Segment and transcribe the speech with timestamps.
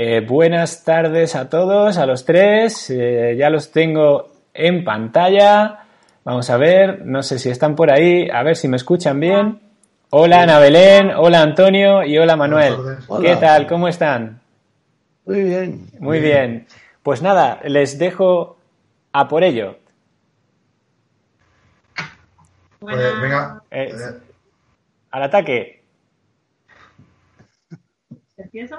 [0.00, 2.88] Eh, buenas tardes a todos, a los tres.
[2.88, 5.86] Eh, ya los tengo en pantalla.
[6.22, 9.60] Vamos a ver, no sé si están por ahí, a ver si me escuchan bien.
[10.10, 12.76] Hola Ana Belén, hola Antonio y hola Manuel.
[13.20, 13.66] ¿Qué tal?
[13.66, 14.40] ¿Cómo están?
[15.26, 15.90] Muy bien.
[15.98, 16.68] Muy bien.
[17.02, 18.56] Pues nada, les dejo
[19.12, 19.78] a por ello.
[22.78, 23.64] Pues venga.
[23.72, 23.92] Eh,
[25.10, 25.82] Al ataque.
[28.36, 28.76] ¿Empiezo?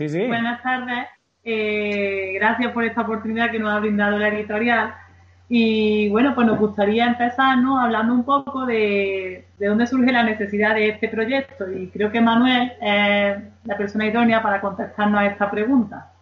[0.00, 0.26] Sí, sí.
[0.26, 1.08] Buenas tardes.
[1.44, 4.94] Eh, gracias por esta oportunidad que nos ha brindado la editorial.
[5.46, 7.78] Y bueno, pues nos gustaría empezar ¿no?
[7.78, 11.70] hablando un poco de, de dónde surge la necesidad de este proyecto.
[11.70, 16.14] Y creo que Manuel es la persona idónea para contestarnos a esta pregunta.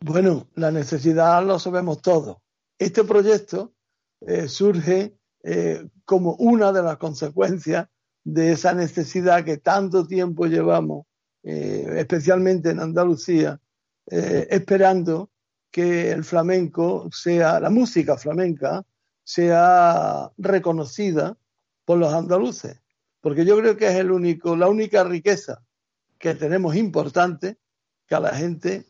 [0.00, 2.36] Bueno, la necesidad lo sabemos todos.
[2.78, 3.72] Este proyecto
[4.20, 7.88] eh, surge eh, como una de las consecuencias
[8.24, 11.06] de esa necesidad que tanto tiempo llevamos,
[11.48, 13.60] eh, especialmente en Andalucía,
[14.10, 15.30] eh, esperando
[15.70, 18.84] que el flamenco sea, la música flamenca,
[19.22, 21.38] sea reconocida
[21.84, 22.82] por los andaluces.
[23.20, 25.62] Porque yo creo que es el único, la única riqueza
[26.18, 27.58] que tenemos importante
[28.08, 28.84] que a la gente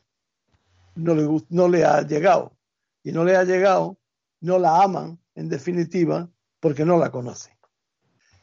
[0.94, 2.56] no le, no le ha llegado.
[3.02, 3.98] Y no le ha llegado,
[4.40, 7.52] no la aman, en definitiva, porque no la conocen.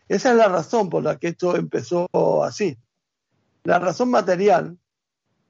[0.07, 2.07] Esa es la razón por la que esto empezó
[2.43, 2.77] así.
[3.63, 4.77] La razón material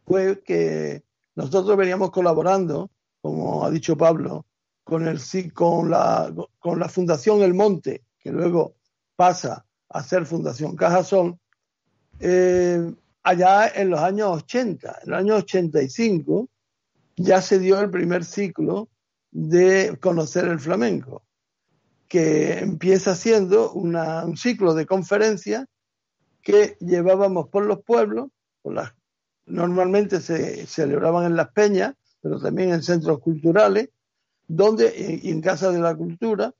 [0.05, 1.03] fue que
[1.35, 4.45] nosotros veníamos colaborando, como ha dicho Pablo,
[4.83, 5.19] con, el,
[5.53, 8.75] con, la, con la Fundación El Monte, que luego
[9.15, 11.37] pasa a ser Fundación Cajasol,
[12.19, 14.99] eh, allá en los años 80.
[15.03, 16.49] En el año 85
[17.15, 18.89] ya se dio el primer ciclo
[19.31, 21.23] de conocer el flamenco,
[22.07, 25.65] que empieza siendo un ciclo de conferencias
[26.43, 28.29] que llevábamos por los pueblos,
[29.45, 33.89] normalmente se celebraban en las peñas, pero también en centros culturales,
[34.47, 36.53] donde, en Casa de la Cultura,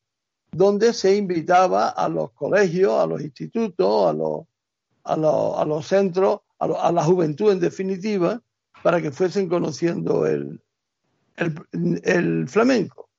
[0.52, 4.10] donde se invitaba a los colegios, a los institutos,
[5.04, 5.16] a
[5.66, 8.42] los, centros, a, la juventud en definitiva,
[8.82, 10.62] para que fuesen conociendo el,
[12.48, 13.10] flamenco.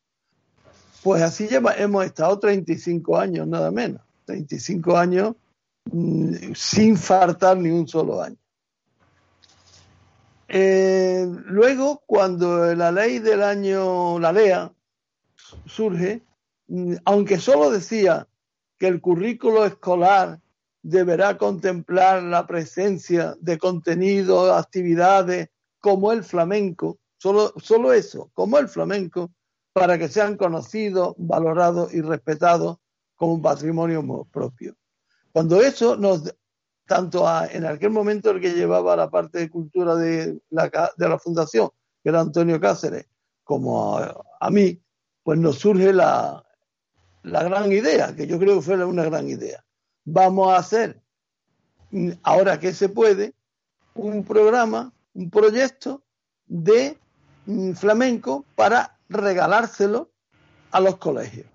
[1.03, 4.01] Pues así lleva, hemos estado 35 años, nada menos.
[4.25, 5.35] 35 años
[6.55, 8.37] sin faltar ni un solo año.
[10.49, 14.73] Eh, luego, cuando la ley del año, la LEA,
[15.67, 16.23] surge,
[16.69, 18.29] mm, aunque solo decía
[18.79, 20.41] que el currículo escolar
[20.83, 25.49] deberá contemplar la presencia de contenidos, actividades
[25.81, 29.31] como el flamenco, solo, solo eso, como el flamenco,
[29.73, 32.79] para que sean conocidos, valorados y respetados
[33.17, 34.77] como un patrimonio mo- propio.
[35.35, 36.33] Cuando eso nos,
[36.87, 42.11] tanto en aquel momento el que llevaba la parte de cultura de la, fundación, que
[42.11, 43.09] era Antonio Cáceres,
[43.43, 44.81] como a, mí,
[45.25, 46.47] pues nos surge la,
[47.25, 49.65] la gran idea, que yo creo que fue una gran idea.
[50.05, 51.03] Vamos a hacer,
[52.23, 53.35] ahora que se puede,
[53.97, 56.05] un programa, un proyecto
[56.47, 56.97] de
[57.47, 60.13] mm, flamenco para regalárselo
[60.71, 61.54] a los colegios.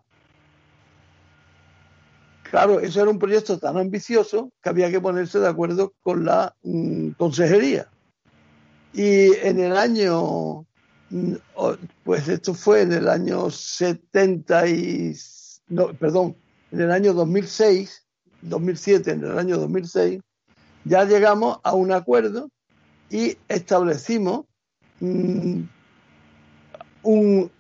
[2.50, 6.56] Claro, eso era un proyecto tan ambicioso que había que ponerse de acuerdo con la
[6.64, 7.88] mm, consejería.
[8.92, 10.66] Y en el año,
[11.12, 11.34] mm,
[12.04, 15.16] pues esto fue en el año 70 y,
[15.68, 16.36] no, perdón,
[16.72, 18.06] en el año 2006,
[18.42, 20.20] 2007, en el año 2006,
[20.86, 22.50] ya llegamos a un acuerdo
[23.12, 24.46] y establecimos
[25.02, 25.62] mm,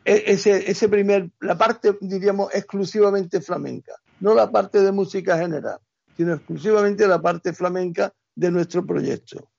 [0.06, 5.80] e- ese primer, la parte, diríamos, exclusivamente flamenca, no la parte de música general,
[6.16, 9.50] sino exclusivamente la parte flamenca de nuestro proyecto.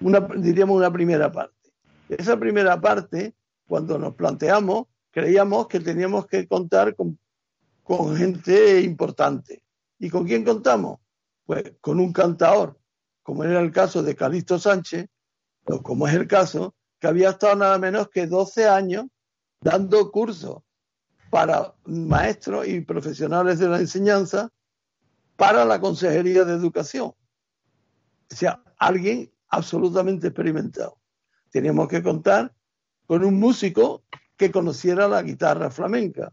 [0.00, 1.54] Una, diríamos una primera parte.
[2.08, 3.34] Esa primera parte,
[3.66, 7.18] cuando nos planteamos, creíamos que teníamos que contar con,
[8.16, 9.62] gente importante.
[9.98, 11.00] ¿Y con quién contamos?
[11.44, 12.78] Pues con un cantador,
[13.22, 15.06] como era el caso de Calixto Sánchez,
[15.66, 19.06] o como es el caso, que había estado nada menos que 12 años
[19.60, 20.62] dando cursos
[21.30, 24.50] para maestros y profesionales de la enseñanza
[25.36, 27.06] para la Consejería de Educación.
[27.06, 30.98] O sea, alguien absolutamente experimentado.
[31.50, 32.52] Teníamos que contar
[33.06, 34.04] con un músico
[34.36, 36.32] que conociera la guitarra flamenca.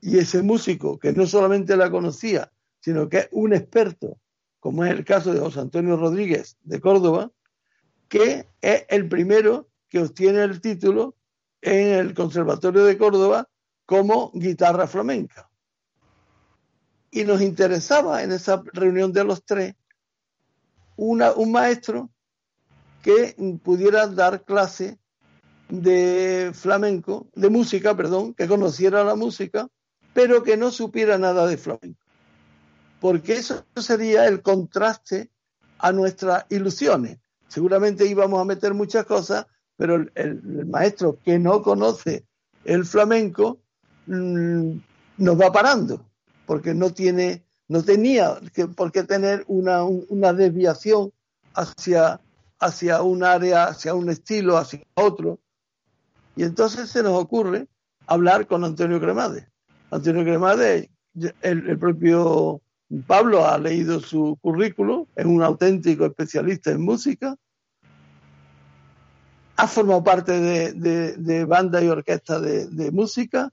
[0.00, 4.18] Y ese músico que no solamente la conocía, sino que es un experto,
[4.60, 7.32] como es el caso de José Antonio Rodríguez de Córdoba,
[8.08, 11.16] que es el primero que obtiene el título
[11.62, 13.48] en el Conservatorio de Córdoba
[13.86, 15.50] como guitarra flamenca.
[17.10, 19.74] Y nos interesaba en esa reunión de los tres
[20.96, 22.10] una, un maestro
[23.02, 24.98] que pudiera dar clase
[25.68, 29.68] de flamenco, de música, perdón, que conociera la música,
[30.12, 32.00] pero que no supiera nada de flamenco.
[33.00, 35.30] Porque eso sería el contraste
[35.78, 37.18] a nuestras ilusiones.
[37.48, 39.46] Seguramente íbamos a meter muchas cosas,
[39.76, 42.26] pero el, maestro que no conoce
[42.64, 43.60] el flamenco
[44.06, 44.78] mm,
[45.18, 46.04] nos va parando,
[46.46, 48.38] porque no tiene, no tenía
[48.76, 51.12] por qué tener una, una desviación
[51.54, 52.20] hacia,
[52.58, 55.40] hacia un área, hacia un estilo, hacia otro.
[56.36, 57.68] Y entonces se nos ocurre
[58.06, 59.48] hablar con Antonio Cremade.
[59.90, 60.90] Antonio Cremade,
[61.42, 62.60] el, el propio
[63.06, 67.36] Pablo ha leído su currículo, es un auténtico especialista en música,
[69.56, 73.50] ha formado parte de, de, banda y orquesta de, música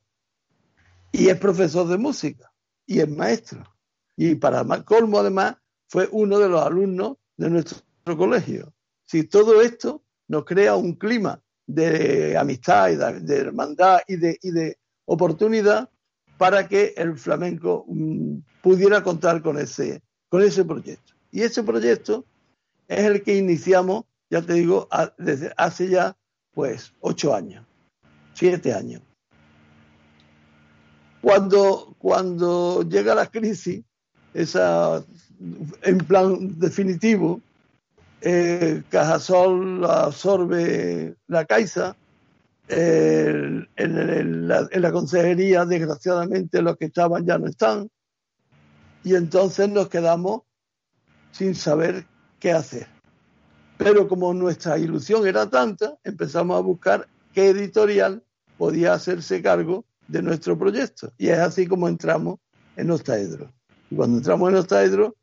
[1.11, 2.51] y es profesor de música
[2.85, 3.63] y es maestro.
[4.15, 5.55] Y para colmo, además,
[5.87, 8.73] fue uno de los alumnos de nuestro colegio.
[9.05, 14.51] Si todo esto nos crea un clima de amistad y de, hermandad y de, y
[14.51, 15.89] de oportunidad
[16.37, 21.13] para que el flamenco mm, pudiera contar con ese, con ese proyecto.
[21.31, 22.25] Y ese proyecto
[22.87, 24.87] es el que iniciamos ya te digo,
[25.17, 26.17] desde hace ya
[26.53, 27.65] pues ocho años,
[28.33, 29.01] siete años.
[31.21, 33.83] Cuando, cuando llega la crisis,
[34.33, 35.03] esa
[35.83, 37.41] en plan definitivo,
[38.21, 41.95] eh, Cajasol absorbe la Caixa,
[42.68, 43.68] en,
[44.47, 47.89] la, en, la, consejería, desgraciadamente, los que estaban ya no están,
[49.03, 50.44] y entonces nos quedamos
[51.31, 52.06] sin saber
[52.39, 52.88] qué hacer.
[53.77, 58.23] Pero como nuestra ilusión era tanta, empezamos a buscar qué editorial
[58.57, 61.13] podía hacerse cargo de nuestro proyecto.
[61.18, 62.39] Y es así como entramos
[62.75, 63.51] en Ostaedro.
[63.89, 65.15] Y cuando entramos en Ostaedro,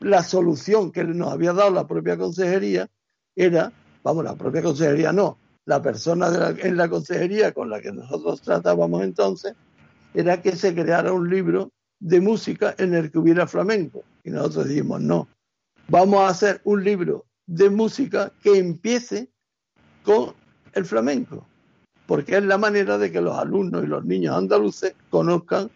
[0.00, 2.88] la solución que nos había dado la propia consejería
[3.34, 3.72] era,
[4.02, 9.02] vamos, la propia consejería no, la persona en la consejería con la que nosotros tratábamos
[9.02, 9.54] entonces,
[10.14, 14.02] era que se creara un libro de música en el que hubiera flamenco.
[14.24, 15.28] Y nosotros dijimos, no,
[15.88, 19.30] vamos a hacer un libro de música que empiece
[20.02, 20.34] con
[20.72, 21.46] el flamenco,
[22.12, 25.70] porque es la manera de que los alumnos y los niños andaluces conozcan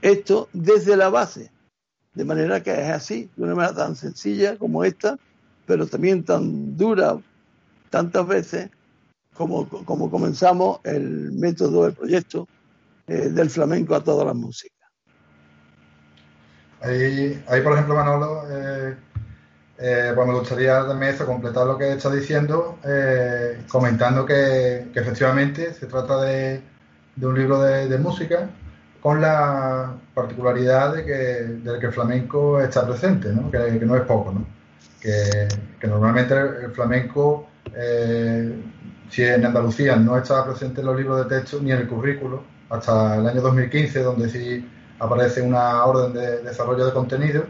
[0.00, 1.50] esto desde la base,
[2.14, 5.18] de manera que es así, de una manera tan sencilla como esta,
[5.66, 7.18] pero también tan dura
[7.90, 8.70] tantas veces
[9.34, 12.46] como, como comenzamos el método, del proyecto
[13.08, 14.88] eh, del flamenco a todas las músicas.
[16.80, 18.96] Ahí, ahí por ejemplo, Manolo, eh,
[19.78, 25.74] eh, pues me gustaría también eso, completar lo que está diciendo, eh, comentando que, efectivamente
[25.74, 26.62] se trata de,
[27.20, 28.48] un libro de, música
[29.02, 33.50] con la particularidad de que, que el flamenco está presente, ¿no?
[33.50, 34.46] Que, no es poco, ¿no?
[35.00, 38.52] que, normalmente el flamenco, eh,
[39.10, 42.42] si en Andalucía no estaba presente en los libros de texto ni en el currículo,
[42.70, 47.44] hasta el año 2015, donde sí aparece una orden de desarrollo de contenido,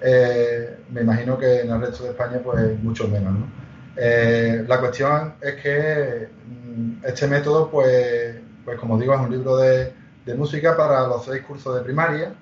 [0.00, 3.34] eh, me imagino que en el resto de España pues mucho menos.
[3.96, 9.56] Eh, la cuestión es que mm, este método, pues, pues como digo, es un libro
[9.56, 9.92] de,
[10.36, 12.32] música para los seis cursos de primaria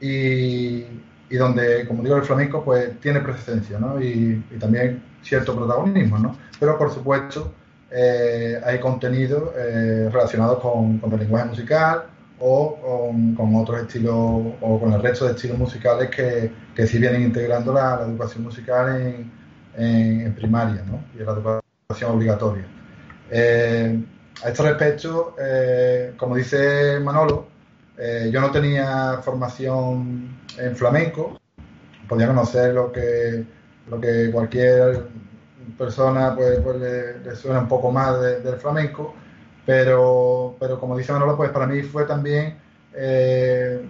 [0.00, 0.82] y,
[1.30, 6.36] donde, como digo, el flamenco pues tiene presencia y, también cierto protagonismo, ¿no?
[6.58, 7.52] pero por supuesto
[7.92, 12.06] eh, hay contenidos relacionados con, con el lenguaje musical,
[12.44, 14.14] o con, otros estilos
[14.60, 19.00] o con el resto de estilos musicales que, que sí vienen integrando la, educación musical
[19.00, 19.30] en,
[19.76, 21.04] en, primaria ¿no?
[21.14, 22.64] y en la educación obligatoria.
[23.30, 24.04] Eh,
[24.42, 27.46] a este respecto, eh, como dice Manolo,
[27.96, 31.40] eh, yo no tenía formación en flamenco,
[32.08, 33.44] podía conocer lo que,
[33.88, 35.06] lo que cualquier
[35.78, 39.14] persona pues, pues le, suena un poco más del flamenco,
[39.64, 42.58] pero, pero como dice Manolo, pues para mí fue también
[42.94, 43.80] eh,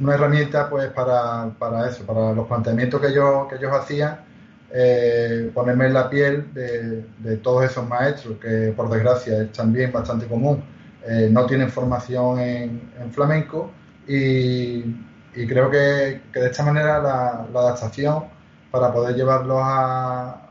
[0.00, 4.20] una herramienta pues para, para, eso, para los planteamientos que, yo, que ellos hacían,
[4.72, 9.92] eh, ponerme en la piel de, de, todos esos maestros, que por desgracia es también
[9.92, 10.62] bastante común,
[11.06, 13.70] eh, no tienen formación en, en flamenco
[14.08, 14.84] y,
[15.34, 18.24] y creo que, que, de esta manera la, adaptación
[18.70, 20.42] para poder llevarlos a,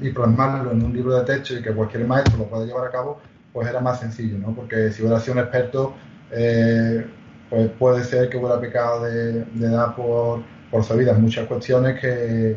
[0.00, 2.90] y plasmarlo en un libro de texto y que cualquier maestro lo pueda llevar a
[2.90, 3.18] cabo,
[3.52, 4.54] pues era más sencillo, ¿no?
[4.54, 5.94] Porque si hubiera sido un experto,
[6.30, 7.06] eh,
[7.50, 12.56] pues puede ser que hubiera pecado de, dar por, por sabidas muchas cuestiones que,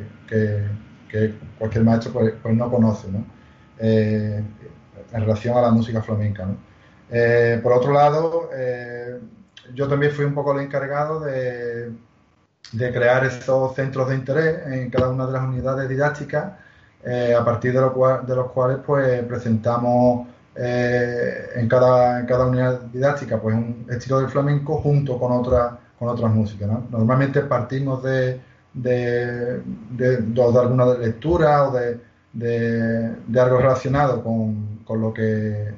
[1.58, 3.26] cualquier maestro pues, pues no conoce, ¿no?
[3.80, 4.44] Eh,
[5.12, 6.58] en relación a la música flamenca, ¿no?
[7.12, 8.50] Eh, por otro lado,
[9.74, 11.92] yo también fui un poco el encargado de,
[12.72, 16.54] de crear estos centros de interés en cada una de las unidades didácticas,
[17.06, 23.42] a partir de, de los cuales pues presentamos eh, en, cada, en cada unidad didáctica
[23.42, 26.70] pues un estilo del flamenco junto con, otra, con otras músicas.
[26.90, 28.40] Normalmente partimos de,
[28.74, 32.00] de, de, de, alguna lectura o de,
[32.34, 35.74] de, algo relacionado con, con lo que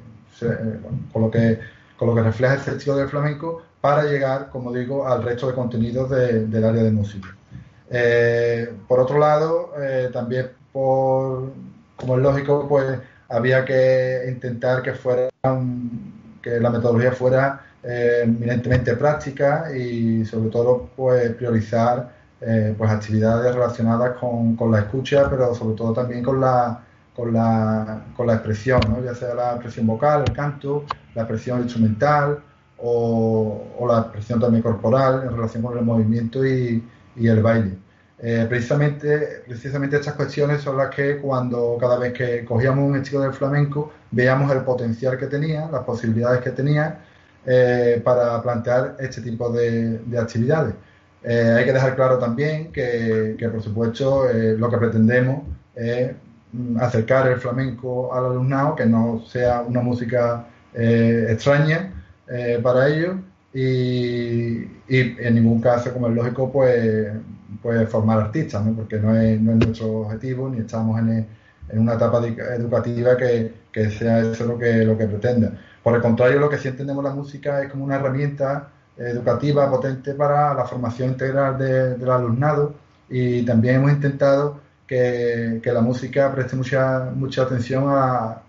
[1.12, 1.58] con lo que
[1.96, 5.54] con lo que refleja ese estilo del flamenco para llegar, como digo, al resto de
[5.54, 7.28] contenidos del área de música.
[7.90, 11.50] Eh, por otro lado, eh, también por,
[11.96, 15.28] como es lógico, pues había que intentar que fuera
[16.42, 23.54] que la metodología fuera eh, eminentemente práctica y sobre todo pues priorizar eh, pues actividades
[23.54, 28.80] relacionadas con, la escucha pero sobre todo también con la con la, con la expresión
[29.04, 32.40] ya sea la expresión vocal el canto la expresión instrumental
[32.78, 36.82] o, la expresión también corporal en relación con el movimiento y
[37.16, 37.87] el baile
[38.20, 43.20] eh, precisamente, precisamente estas cuestiones son las que cuando cada vez que cogíamos un estilo
[43.20, 46.98] del flamenco veíamos el potencial que tenía, las posibilidades que tenía
[47.46, 50.74] eh, para plantear este tipo de, actividades.
[51.22, 55.42] Eh, hay que dejar claro también que, por supuesto lo que pretendemos
[55.74, 56.12] es
[56.52, 61.92] mm, acercar el flamenco al alumnado, que no sea una música extraña
[62.62, 63.16] para ellos
[63.54, 64.58] y,
[64.88, 67.08] y, en ningún caso, como es lógico, pues
[67.62, 68.74] pues formar artistas, ¿no?
[68.74, 71.26] porque no es, nuestro objetivo ni estamos en,
[71.70, 73.52] una etapa educativa que,
[73.90, 75.52] sea eso lo que, lo que pretenda.
[75.82, 80.14] Por el contrario, lo que sí entendemos la música es como una herramienta educativa potente
[80.14, 82.74] para la formación integral del alumnado
[83.08, 88.42] y también hemos intentado que, la música preste mucha, mucha atención a,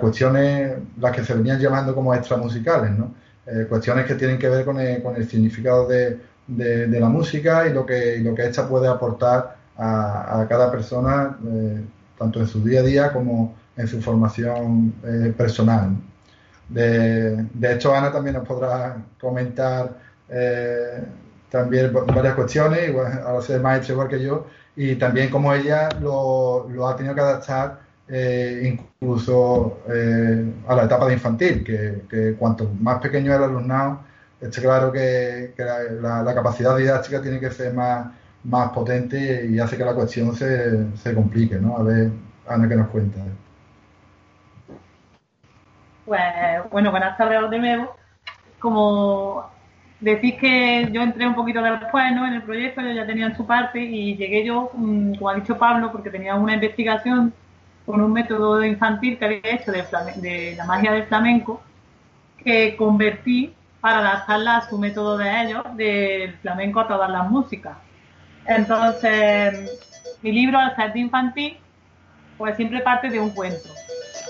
[0.00, 3.14] cuestiones las que se venían llamando como extramusicales, ¿no?
[3.46, 7.86] Eh, cuestiones que tienen que ver con el significado de, de, la música y lo
[7.86, 11.84] que, lo que esta puede aportar a, cada persona, eh,
[12.18, 15.96] tanto en su día a día como en su formación eh, personal.
[16.68, 21.04] De, de, hecho, Ana también nos podrá comentar eh,
[21.50, 24.46] también varias cuestiones, igual, ahora ser maestra igual que yo,
[24.76, 27.82] y también como ella lo, lo ha tenido que adaptar
[28.62, 29.78] incluso
[30.68, 34.00] a la etapa de infantil, que, cuanto más pequeño el alumnado,
[34.42, 35.54] está claro que,
[36.00, 38.08] la, capacidad didáctica tiene que ser más,
[38.44, 41.78] más potente y hace que la cuestión se, se complique, ¿no?
[41.78, 42.10] A ver,
[42.48, 43.20] Ana, ¿qué nos cuenta?
[46.04, 46.20] Pues,
[46.70, 47.96] bueno, buenas tardes de nuevo.
[48.58, 49.48] Como
[50.00, 52.26] decís que yo entré un poquito después ¿no?
[52.26, 55.34] en el proyecto, yo ya tenía en su parte y llegué yo, mm, como ha
[55.34, 57.32] dicho Pablo, porque tenía una investigación
[57.86, 61.62] con un método infantil que había hecho de la magia del flamenco,
[62.38, 67.76] que convertí para adaptarla a su método de ellos, del flamenco a todas las músicas.
[68.46, 69.76] Entonces,
[70.22, 71.58] mi libro, ser de infantil,
[72.38, 73.68] pues siempre parte de un cuento.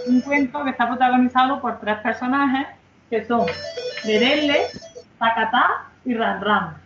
[0.07, 2.67] Un cuento que está protagonizado por tres personajes
[3.11, 3.45] que son
[4.05, 4.69] Lerelle,
[5.19, 6.77] Tacatá y Ran Ran.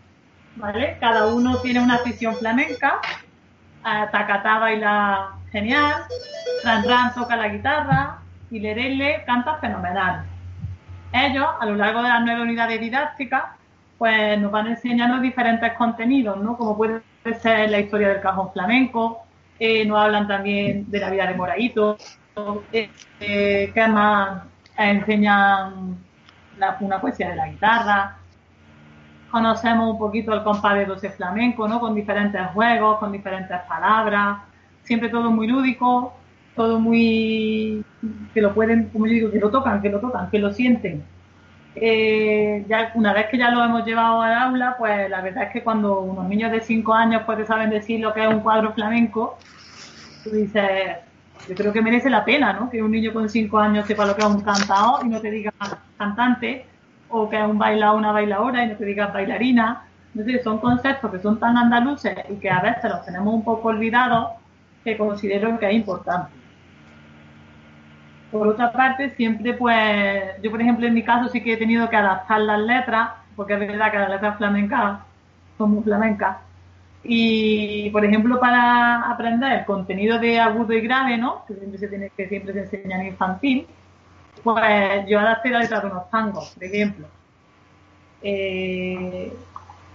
[0.56, 0.96] ¿Vale?
[0.98, 3.00] Cada uno tiene una afición flamenca.
[3.86, 6.02] Eh, Tacatá baila genial,
[6.64, 8.18] Ran Ran toca la guitarra
[8.50, 10.26] y Lerelle canta fenomenal
[11.12, 13.44] ellos, a lo largo de las nueve unidades didácticas,
[13.98, 16.56] pues nos van enseñando diferentes contenidos, ¿no?
[16.56, 17.02] Como puede
[17.40, 19.22] ser la historia del cajón flamenco,
[19.58, 21.96] eh, nos hablan también de la vida de Moraito,
[22.72, 24.42] eh, eh, que además
[24.76, 25.96] enseñan
[26.80, 28.16] una poesía de la guitarra,
[29.30, 31.80] conocemos un poquito el compadre de 12 flamenco, ¿no?
[31.80, 34.38] Con diferentes juegos, con diferentes palabras,
[34.82, 36.14] siempre todo muy lúdico,
[36.56, 37.84] todo muy
[38.34, 41.04] que lo pueden, como yo digo, que lo tocan, que lo tocan, que lo sienten.
[41.76, 45.52] Eh, ya una vez que ya lo hemos llevado al aula, pues la verdad es
[45.52, 48.72] que cuando unos niños de 5 años pues saben decir lo que es un cuadro
[48.72, 49.38] flamenco,
[50.24, 50.96] tú dices,
[51.46, 52.70] yo creo que merece la pena, ¿no?
[52.70, 55.30] Que un niño con 5 años sepa lo que es un cantao y no te
[55.30, 55.52] diga
[55.98, 56.64] cantante,
[57.08, 59.84] o que es un bailado, una bailadora y no te diga bailarina.
[60.14, 63.68] Entonces son conceptos que son tan andaluces y que a veces los tenemos un poco
[63.68, 64.30] olvidados
[64.82, 66.30] que considero que es importante.
[68.38, 71.88] Por otra parte, siempre pues, yo por ejemplo en mi caso sí que he tenido
[71.88, 75.00] que adaptar las letras, porque es verdad que las letras flamencas
[75.58, 76.38] son muy flamencas,
[77.04, 81.44] Y, por ejemplo, para aprender el contenido de agudo y grave, ¿no?
[81.46, 83.66] Que siempre se tiene, que siempre se enseña en infantil,
[84.42, 87.06] pues yo adapté la letra de unos tangos, por ejemplo.
[88.22, 89.32] Eh,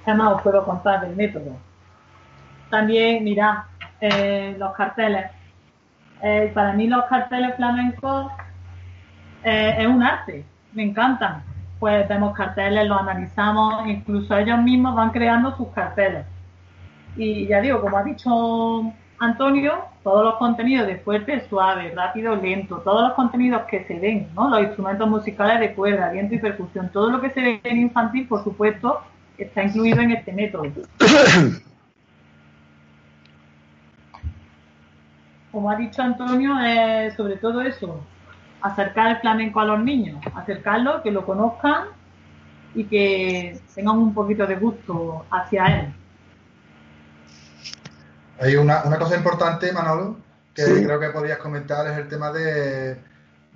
[0.05, 1.57] ¿Qué más os puedo contar del método?
[2.69, 3.63] También, mirad,
[3.99, 5.25] eh, los carteles.
[6.23, 8.31] Eh, para mí los carteles flamencos
[9.43, 11.43] eh, es un arte, me encantan.
[11.79, 16.25] Pues vemos carteles, los analizamos, incluso ellos mismos van creando sus carteles.
[17.15, 22.77] Y ya digo, como ha dicho Antonio, todos los contenidos de fuerte, suave, rápido, lento,
[22.77, 24.49] todos los contenidos que se ven, ¿no?
[24.49, 28.27] los instrumentos musicales de cuerda, viento y percusión, todo lo que se ve en infantil,
[28.27, 29.01] por supuesto,
[29.37, 30.65] está incluido en este método.
[35.51, 38.01] Como ha dicho Antonio, es sobre todo eso,
[38.61, 41.87] acercar el flamenco a los niños, acercarlo, que lo conozcan
[42.73, 45.93] y que tengan un poquito de gusto hacia él.
[48.39, 50.17] Hay una, una cosa importante, Manolo,
[50.53, 52.97] que creo que podrías comentar, es el tema de,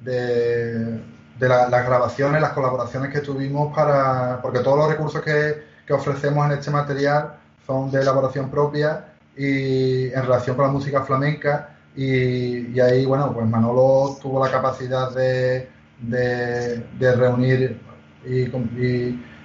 [0.01, 1.01] de,
[1.39, 4.41] las grabaciones, las colaboraciones que tuvimos para.
[4.41, 7.35] Porque todos los recursos que, que ofrecemos en este material
[7.65, 11.75] son de elaboración propia y en relación con la música flamenca.
[11.95, 17.79] Y, ahí, bueno, pues Manolo tuvo la capacidad de, de, reunir
[18.25, 18.49] y,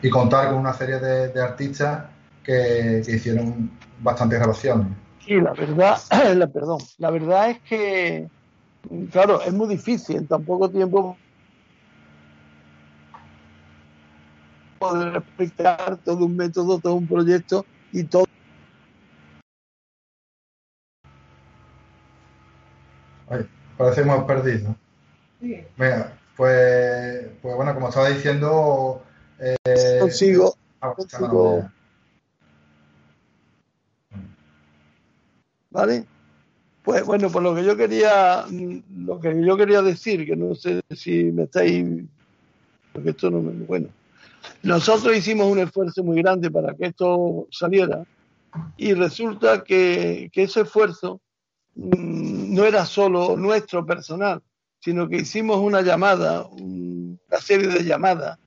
[0.03, 2.07] y, contar con una serie de, artistas
[2.43, 4.89] que, que hicieron bastantes grabaciones.
[5.25, 5.99] Sí, la verdad,
[6.35, 8.29] la, perdón, la verdad es que,
[9.13, 11.17] claro, es muy difícil en tan poco tiempo
[14.79, 18.25] poder explicar todo un método, todo un proyecto y todo.
[23.81, 24.77] Ay, parece que hemos perdido.
[25.41, 25.65] Sí.
[25.77, 29.03] Venga, pues, pues bueno, como estaba diciendo.
[29.39, 30.55] Eh, consigo.
[30.81, 31.71] Ah, consigo
[35.71, 36.05] ¿Vale?
[36.83, 38.45] Pues bueno, pues lo que yo quería,
[38.97, 41.87] lo que yo quería decir, que no sé si me estáis,
[42.93, 43.89] porque esto no me, bueno,
[44.63, 48.05] nosotros hicimos un esfuerzo muy grande para que esto saliera
[48.77, 51.21] y resulta que, que ese esfuerzo
[51.77, 54.43] mm, no era solo nuestro personal,
[54.81, 58.39] sino que hicimos una llamada, una serie de llamadas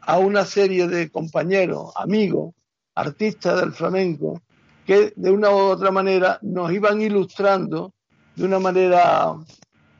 [0.00, 2.54] a una serie de compañeros, amigos,
[2.94, 4.40] artistas del flamenco,
[4.86, 7.92] que de una u otra manera nos iban ilustrando
[8.36, 9.34] de una manera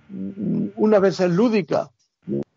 [0.09, 1.91] mm, unas veces lúdica,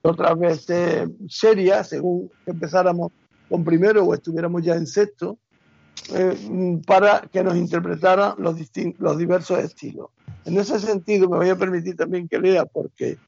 [0.02, 3.12] otras veces seria, según empezáramos
[3.50, 5.40] con primero o estuviéramos ya en sexto,
[6.14, 8.56] eh, para que nos interpretaran los,
[9.00, 10.10] los diversos estilos.
[10.50, 13.20] En ese sentido, me voy a permitir también que lea, porque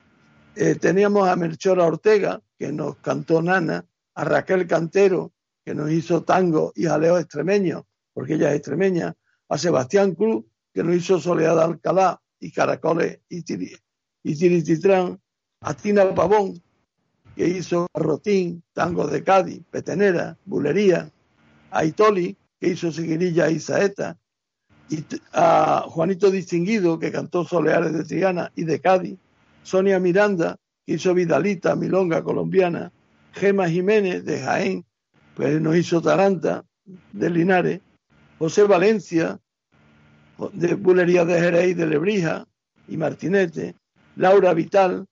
[0.55, 5.31] eh, teníamos a Melchora Ortega, que nos cantó Nana, a Raquel Cantero,
[5.63, 9.13] que nos hizo tango y jaleo extremeño, porque ella es extremeña,
[9.49, 15.21] a Sebastián Cruz, que nos hizo Soledad Alcalá y Caracoles y, Tirititrán,
[15.59, 16.59] a Tina Pavón,
[17.35, 21.11] que hizo Rotín, Tango de Cádiz, Petenera, Bulería,
[21.69, 24.17] a Itoli, que hizo Seguirilla y Saeta,
[25.33, 29.17] a Juanito Distinguido, que cantó Soleares de Triana y de Cádiz,
[29.63, 32.91] Sonia Miranda, que hizo Vidalita, Milonga colombiana,
[33.33, 34.85] Gema Jiménez de Jaén,
[35.35, 36.65] pues nos hizo Taranta
[37.13, 37.81] de Linares,
[38.39, 39.39] José Valencia,
[40.53, 42.47] de Bulería de Jerez de Lebrija
[42.87, 43.75] y Martinete,
[44.15, 45.05] Laura Vital,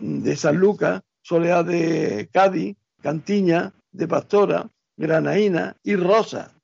[0.00, 6.57] de San Lucas, Soledad de Cádiz, Cantiña, de Pastora, Granaína y Rosa.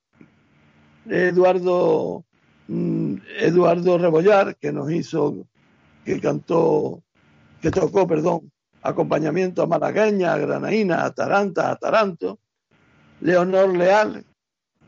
[1.08, 2.24] Eduardo,
[2.68, 5.46] mm, Eduardo Rebollar, que nos hizo,
[6.04, 7.02] que cantó,
[7.60, 8.50] que tocó, perdón,
[8.82, 12.38] acompañamiento a Malagueña, a Granaína, a Taranta, a Taranto.
[13.20, 14.24] Leonor Leal,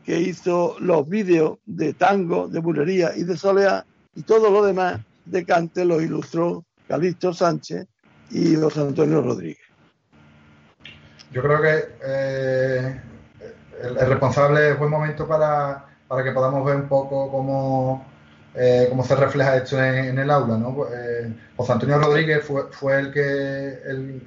[0.05, 5.01] que hizo los vídeos de tango, de bulería y de soleá, y todo lo demás
[5.25, 7.87] de cante lo ilustró Calixto Sánchez
[8.31, 9.67] y José Antonio Rodríguez.
[11.31, 13.01] Yo creo que eh,
[13.81, 15.86] el, responsable es buen momento para,
[16.23, 18.05] que podamos ver un poco cómo,
[18.55, 20.57] eh, cómo se refleja esto en, el aula.
[20.57, 20.85] ¿no?
[20.93, 23.79] Eh, José Antonio Rodríguez fue, fue el, que,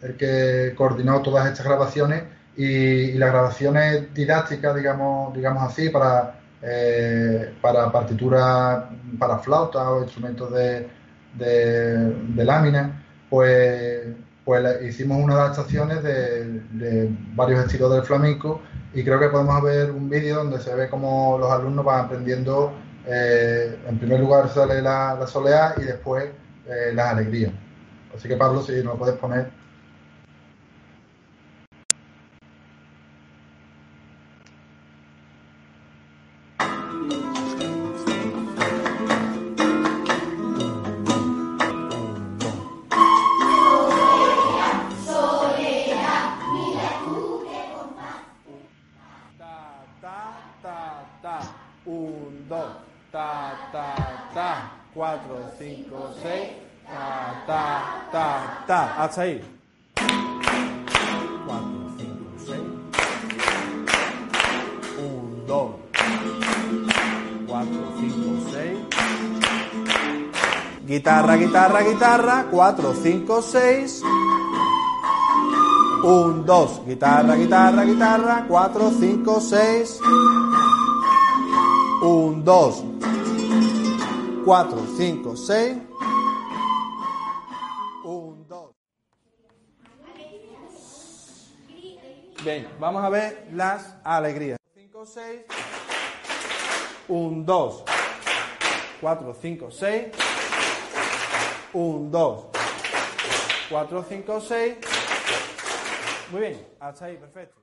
[0.02, 2.22] el que coordinó todas estas grabaciones
[2.56, 8.84] y, las grabaciones didácticas, digamos, digamos así, para, eh, para partituras
[9.18, 10.86] para flauta o instrumentos de,
[11.34, 14.02] de, lámina, pues,
[14.44, 18.60] pues hicimos unas adaptaciones de, varios estilos del flamenco
[18.92, 22.72] y creo que podemos ver un vídeo donde se ve cómo los alumnos van aprendiendo,
[23.06, 26.24] eh, en primer lugar sale la, la soleá y después
[26.68, 27.52] eh, las alegrías.
[28.14, 29.50] Así que Pablo, si nos puedes poner
[57.50, 59.42] ta, ta, ta, ta, hasta ahí.
[59.96, 60.06] 4,
[61.98, 62.62] 5, 6,
[64.96, 65.74] 1, 2,
[67.48, 67.66] 4,
[67.98, 68.78] 5, 6.
[70.86, 74.02] Guitarra, guitarra, guitarra, 4, 5, 6.
[76.04, 80.00] 1, 2, guitarra, guitarra, guitarra, 4, 5, 6.
[82.00, 82.84] 1, 2,
[84.44, 85.89] 4, 5, 6.
[92.50, 94.58] Bien, vamos a ver las alegrías.
[94.74, 95.42] 5, 6.
[97.06, 97.84] 1, 2,
[99.00, 100.06] 4, 5, 6.
[101.72, 102.44] 1, 2,
[103.70, 104.76] 4, 5, 6.
[106.32, 107.62] Muy bien, hasta ahí, perfecto.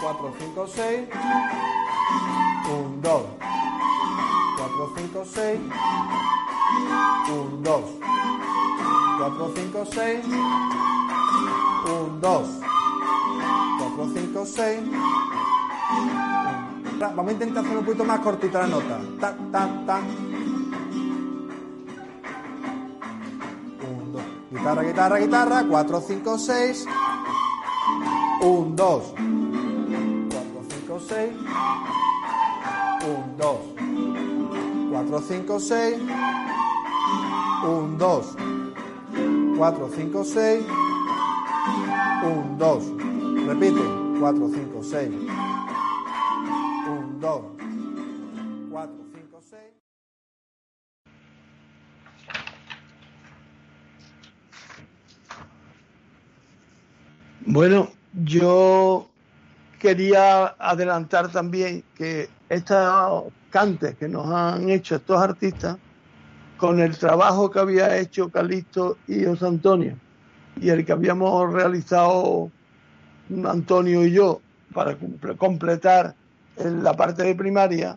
[0.00, 1.08] 4, 5, 6.
[2.70, 3.22] 1, 2,
[4.58, 5.60] 4, 5, 6.
[7.28, 7.84] 1, 2,
[9.18, 10.24] 4, 5, 6.
[11.84, 12.69] 1, 2,
[14.00, 14.80] 4, 5, 6.
[16.98, 18.98] Vamos a intentar hacer un poquito más cortita la nota.
[19.20, 20.00] Ta, ta, ta.
[23.82, 24.22] 1, 2.
[24.50, 25.64] Guitarra, guitarra, guitarra.
[25.68, 26.86] 4, 5, 6.
[28.40, 29.02] 1, 2,
[30.30, 31.34] 4, 5, 6.
[33.04, 33.58] 1, 2,
[34.92, 36.00] 4, 5, 6.
[37.64, 38.36] 1, 2,
[39.58, 40.64] 4, 5, 6.
[42.22, 42.99] 1, 2.
[43.50, 43.80] Repite.
[44.20, 45.10] 4, 5, 6.
[46.86, 47.42] 1, 2,
[48.70, 49.60] 4, 5, 6.
[57.46, 57.90] Bueno,
[58.22, 59.08] yo
[59.80, 65.76] quería adelantar también que estos cantes que nos han hecho estos artistas,
[66.56, 69.96] con el trabajo que había hecho Calixto y José Antonio,
[70.60, 72.52] y el que habíamos realizado
[73.46, 74.40] Antonio y yo
[74.74, 76.14] para comple- completar
[76.56, 77.96] la parte de primaria,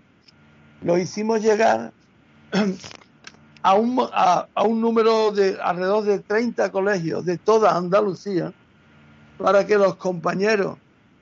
[0.84, 1.92] lo hicimos llegar
[3.64, 8.54] a un, a, un número de alrededor de 30 colegios de toda Andalucía
[9.38, 10.78] para que los compañeros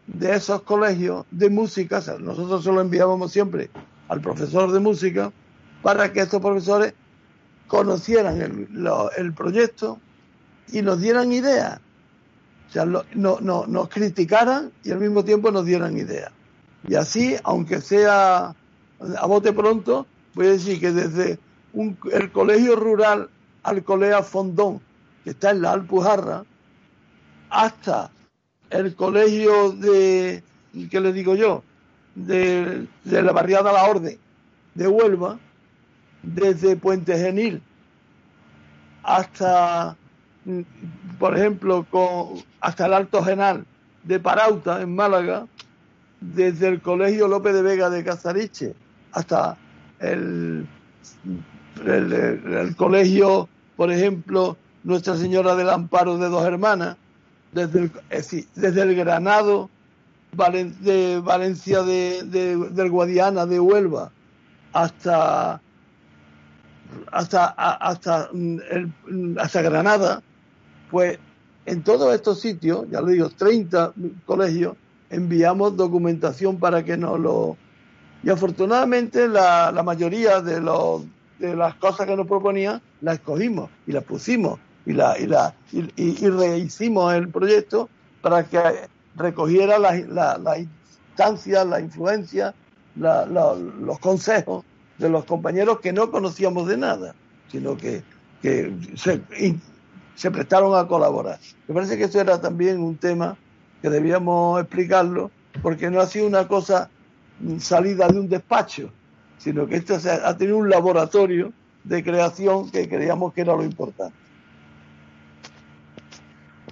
[0.08, 3.70] de esos colegios de música, o sea, nosotros se lo enviábamos siempre
[4.10, 5.32] al profesor de música,
[5.82, 6.94] para que estos profesores
[7.68, 8.68] conocieran el,
[9.18, 10.00] el proyecto
[10.72, 11.80] y nos dieran ideas.
[12.72, 13.04] O sea, no,
[13.42, 16.32] no- nos criticaran y al mismo tiempo nos dieran ideas.
[16.88, 18.56] Y así, aunque sea
[19.18, 21.38] a bote pronto, voy a decir que desde
[22.14, 23.30] el colegio rural
[23.64, 24.80] Alcolea Fondón,
[25.26, 26.46] que está en la Alpujarra,
[27.50, 28.10] hasta
[28.70, 30.42] el colegio de,
[30.90, 31.64] ¿qué le digo yo?
[32.16, 34.18] De, de la barriada La Orden
[34.76, 35.40] de Huelva,
[36.24, 37.62] desde Puente Genil
[39.04, 39.96] hasta,
[40.46, 40.62] mm,
[41.20, 43.66] por ejemplo, con, hasta el Alto Genal
[44.04, 45.46] de Parauta, en Málaga,
[46.22, 48.76] desde el Colegio López de Vega de Casariche
[49.12, 49.58] hasta
[50.00, 50.68] el,
[52.78, 56.98] colegio, por ejemplo, Nuestra Señora del Amparo de Dos Hermanas,
[57.52, 59.70] desde el, decir, desde el Granado
[60.32, 64.12] de Valencia de, de- del Guadiana de Huelva
[64.72, 65.62] hasta
[67.12, 68.58] hasta hasta mm,
[69.10, 70.22] mm, hasta Granada
[70.90, 71.20] pues
[71.66, 73.94] en todos estos sitios ya lo digo 30
[74.26, 74.76] colegios
[75.10, 77.58] enviamos documentación para que nos lo
[78.24, 81.04] y afortunadamente la, mayoría de los
[81.40, 85.54] de las cosas que nos proponían las escogimos y las pusimos y la y la
[85.72, 87.90] y, y- y rehicimos el proyecto
[88.22, 88.60] para que
[89.16, 90.58] recogiera las la, la
[91.12, 92.54] instancias, la influencia,
[92.96, 94.64] los consejos
[94.98, 97.16] de los compañeros que no conocíamos de nada,
[97.52, 98.04] sino que,
[98.42, 99.22] que se,
[100.16, 101.40] se prestaron a colaborar.
[101.68, 103.38] Me parece que eso era también un tema
[103.82, 106.90] que debíamos explicarlo, porque no ha sido una cosa
[107.40, 108.92] mm, salida de un despacho,
[109.38, 111.52] sino que esto se ha, ha tenido un laboratorio
[111.84, 114.16] de creación que creíamos que era lo importante.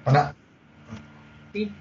[0.05, 0.35] Ana,
[1.53, 1.71] Sí.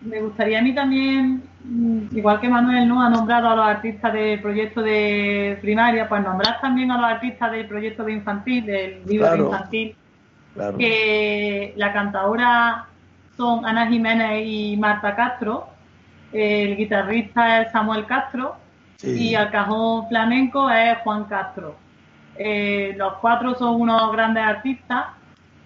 [0.00, 4.12] Me gustaría a mí también, mm, igual que Manuel no ha nombrado a los artistas
[4.12, 9.04] del proyecto de primaria, pues nombrar también a los artistas del proyecto de infantil, del
[9.06, 9.42] libro Claro.
[9.44, 9.96] de infantil,
[10.54, 10.78] Claro.
[10.78, 12.86] que la cantadora
[13.36, 15.68] son Ana Jiménez y Marta Castro,
[16.32, 18.56] el guitarrista es Samuel Castro
[18.96, 19.30] Sí.
[19.30, 21.76] y al cajón flamenco es Juan Castro.
[22.36, 25.06] Eh, los cuatro son unos grandes artistas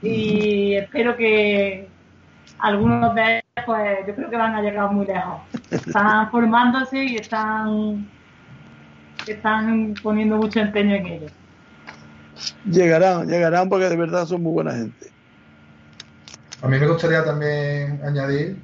[0.03, 1.89] y espero que
[2.59, 5.41] algunos de ellos, pues yo creo que van a llegar muy lejos.
[5.71, 8.09] Están formándose y están
[9.27, 11.27] están poniendo mucho empeño en ello.
[12.65, 15.07] Llegarán, llegarán porque de verdad son muy buena gente.
[16.63, 18.57] A mí me gustaría también añadir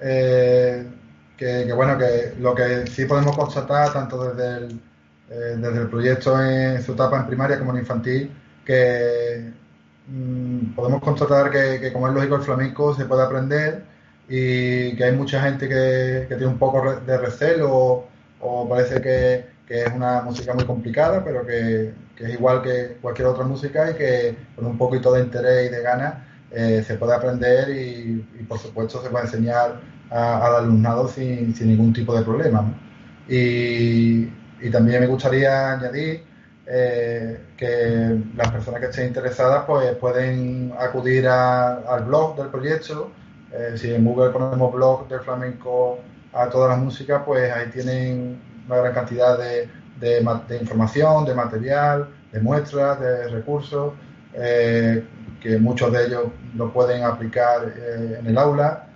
[0.00, 0.86] eh,
[1.36, 4.80] que, que, bueno, que lo que sí podemos constatar, tanto desde el,
[5.30, 8.30] eh, desde el proyecto en su etapa en primaria como en infantil,
[8.64, 9.52] que
[10.08, 13.93] mm, podemos constatar que, que, como es lógico, el flamenco se puede aprender
[14.28, 18.06] y que hay mucha gente que, que tiene un poco de recelo
[18.40, 22.98] o, parece que, que, es una música muy complicada, pero que, que, es igual que
[23.00, 26.14] cualquier otra música y que con un poquito de interés y de ganas
[26.50, 31.92] eh, se puede aprender y, por supuesto se puede enseñar al alumnado sin, sin, ningún
[31.92, 32.72] tipo de problema.
[33.28, 34.28] Y,
[34.60, 36.24] y, también me gustaría añadir
[36.66, 43.10] eh, que las personas que estén interesadas pues pueden acudir al blog del proyecto.
[43.56, 46.00] Eh, si en Google ponemos blog del flamenco
[46.32, 49.68] a toda la música, pues ahí tienen una gran cantidad de,
[50.00, 53.92] de, de información, de material, de muestras, de recursos,
[54.34, 55.04] eh,
[55.40, 56.24] que muchos de ellos
[56.56, 58.88] lo pueden aplicar eh, en el aula,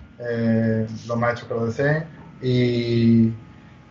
[1.06, 2.04] los maestros que lo deseen.
[2.42, 3.32] Y,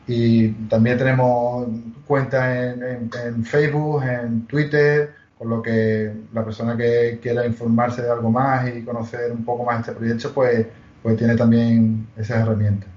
[0.08, 1.68] y también tenemos
[2.06, 8.02] cuentas en, en, en, Facebook, en Twitter, con lo que la persona que quiera informarse
[8.02, 10.66] de algo más y conocer un poco más este proyecto, pues,
[11.04, 12.90] pues tiene también esas herramientas.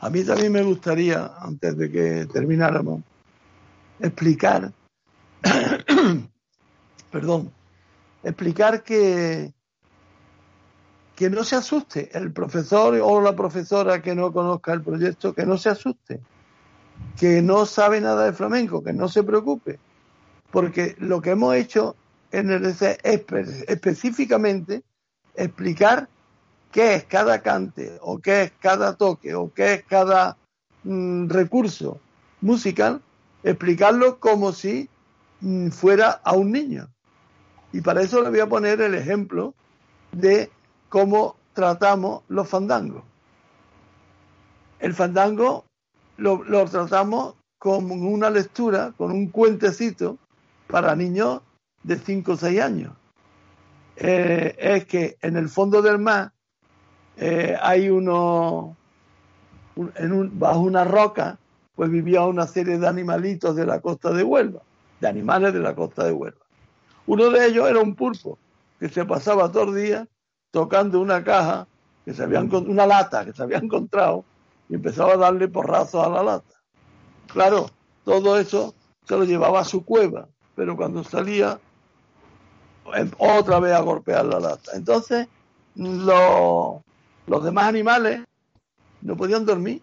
[0.00, 3.02] A mí también me gustaría, antes de que termináramos,
[4.00, 4.72] explicar,
[7.10, 7.50] perdón,
[8.22, 9.52] explicar que,
[11.14, 15.44] que no se asuste el profesor o la profesora que no conozca el proyecto, que
[15.44, 16.20] no se asuste,
[17.18, 19.78] que no sabe nada de flamenco, que no se preocupe,
[20.56, 21.96] porque lo que hemos hecho
[22.32, 24.84] en el es específicamente
[25.34, 26.08] explicar
[26.72, 30.38] qué es cada cante o qué es cada toque o qué es cada
[30.84, 32.00] mm, recurso
[32.40, 33.02] musical,
[33.42, 34.88] explicarlo como si
[35.42, 36.88] mm, fuera a un niño.
[37.74, 39.52] Y para eso le voy a poner el ejemplo
[40.12, 40.50] de
[40.88, 43.04] cómo tratamos los fandangos.
[44.78, 45.66] El fandango
[46.16, 50.16] lo tratamos con una lectura, con un cuentecito
[50.66, 51.42] para niños
[51.82, 52.92] de 5 o 6 años.
[53.96, 56.32] Eh, es que en el fondo del mar
[57.16, 58.76] eh, hay uno,
[59.74, 61.38] un, en un, bajo una roca,
[61.74, 64.60] pues vivía una serie de animalitos de la costa de Huelva,
[65.00, 66.44] de animales de la costa de Huelva.
[67.06, 68.38] Uno de ellos era un pulpo,
[68.78, 70.08] que se pasaba todo el día
[70.50, 71.66] tocando una caja,
[72.04, 74.24] que se había, una lata que se había encontrado,
[74.68, 76.54] y empezaba a darle porrazos a la lata.
[77.32, 77.70] Claro,
[78.04, 78.74] todo eso
[79.04, 81.60] se lo llevaba a su cueva, pero cuando salía,
[83.18, 84.72] otra vez a golpear la lata.
[84.74, 85.28] Entonces,
[85.74, 86.82] lo,
[87.26, 88.22] los demás animales
[89.02, 89.82] no podían dormir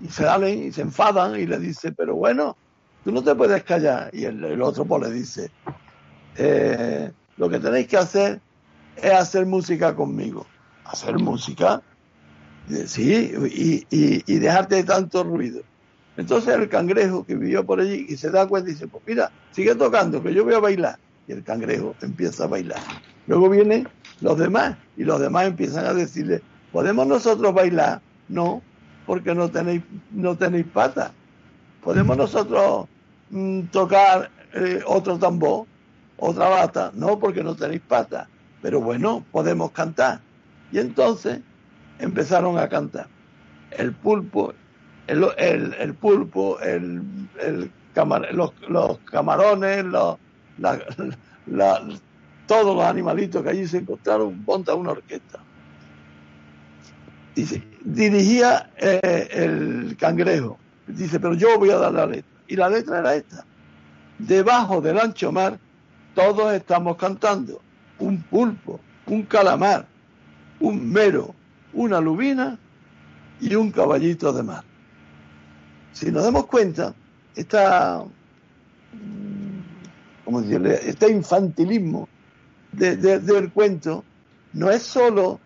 [0.00, 2.56] y salen y se enfadan y le dice, pero bueno,
[3.02, 4.10] tú no te puedes callar.
[4.12, 5.50] Y el, otro pues le dice,
[6.36, 8.40] eh, lo que tenéis que hacer
[8.96, 10.46] es hacer música conmigo.
[10.84, 11.80] ¿Hacer música?
[12.86, 15.62] Sí, y, y, y, dejarte de tanto ruido.
[16.16, 19.30] Entonces el cangrejo que vivió por allí y se da cuenta y dice, pues mira,
[19.52, 20.98] sigue tocando, que yo voy a bailar.
[21.26, 22.80] Y el cangrejo empieza a bailar.
[23.26, 23.88] Luego vienen
[24.20, 28.00] los demás y los demás empiezan a decirle, ¿podemos nosotros bailar?
[28.28, 28.62] No,
[29.06, 31.12] porque no tenéis, no tenéis patas.
[31.82, 32.86] ¿Podemos nosotros
[33.30, 35.66] mm, tocar eh, otro tambor,
[36.18, 36.92] otra bata?
[36.94, 38.28] No, porque no tenéis patas.
[38.60, 40.20] Pero bueno, podemos cantar.
[40.70, 41.40] Y entonces
[41.98, 43.08] empezaron a cantar.
[43.70, 44.54] El pulpo,
[45.06, 47.02] el, pulpo, el,
[48.32, 49.84] los, camarones,
[52.46, 55.40] todos los animalitos que allí se encontraron montan una orquesta.
[57.34, 60.58] Dice, dirigía eh, el cangrejo.
[60.86, 62.30] Dice, pero yo voy a dar la letra.
[62.46, 63.44] Y la letra era esta.
[64.18, 65.58] Debajo del ancho mar,
[66.14, 67.62] todos estamos cantando.
[67.98, 69.86] Un pulpo, un calamar,
[70.60, 71.34] un mero,
[71.72, 72.58] una lubina
[73.40, 74.64] y un caballito de mar.
[75.92, 76.94] Si nos damos cuenta,
[77.36, 78.04] esta,
[80.24, 80.80] ¿cómo decirle?
[80.84, 82.08] este infantilismo
[82.72, 84.04] de, de, del cuento
[84.52, 85.40] no es solo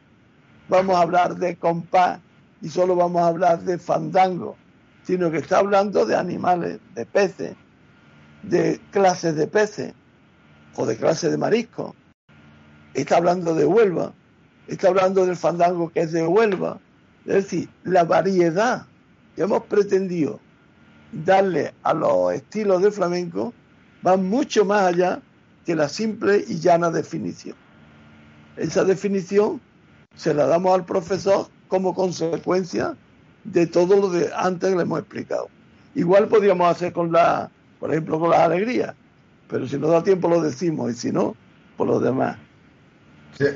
[0.68, 2.20] vamos a hablar de compás
[2.60, 4.56] y solo vamos a hablar de fandango,
[5.02, 7.54] sino que está hablando de animales, de peces,
[8.42, 9.94] de clases de peces
[10.74, 11.94] o de clases de mariscos.
[12.94, 14.12] Está hablando de Huelva,
[14.66, 16.78] está hablando del fandango que es de Huelva.
[17.26, 18.86] Es decir, la variedad
[19.36, 20.40] que hemos pretendido
[21.12, 23.52] darle a los estilos de flamenco
[24.04, 25.20] va mucho más allá
[25.64, 27.56] que la simple y llana definición.
[28.56, 29.60] Esa definición
[30.14, 32.96] se la damos al profesor como consecuencia
[33.44, 35.48] de todo lo de antes que le hemos explicado.
[35.94, 38.94] Igual podríamos hacer con la, por ejemplo, con las alegrías,
[39.48, 41.36] pero si nos da tiempo lo decimos y si no,
[41.76, 42.38] por los demás.
[43.38, 43.46] Sí,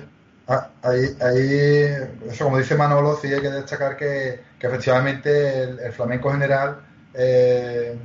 [0.82, 6.30] ahí, ahí, eso como dice Manolo, sí hay que destacar que, que efectivamente el, flamenco
[6.30, 6.80] general
[7.14, 7.96] eh,